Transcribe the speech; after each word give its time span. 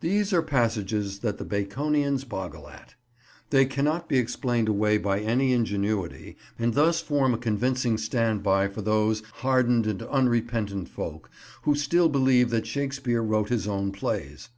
These 0.00 0.32
are 0.32 0.42
passages 0.42 1.20
that 1.20 1.38
the 1.38 1.44
Baconians 1.44 2.24
boggle 2.24 2.68
at. 2.68 2.96
They 3.50 3.66
cannot 3.66 4.08
be 4.08 4.18
explained 4.18 4.68
away 4.68 4.98
by 4.98 5.20
any 5.20 5.52
ingenuity, 5.52 6.36
and 6.58 6.74
thus 6.74 7.00
form 7.00 7.34
a 7.34 7.38
convincing 7.38 7.98
stand 7.98 8.42
by 8.42 8.66
for 8.66 8.82
those 8.82 9.20
hardened 9.34 9.86
and 9.86 10.02
unrepentant 10.02 10.88
folk 10.88 11.30
who 11.62 11.76
still 11.76 12.08
believe 12.08 12.50
that 12.50 12.66
Shakespeare 12.66 13.22
wrote 13.22 13.48
his 13.48 13.68
own 13.68 13.92
plays. 13.92 14.48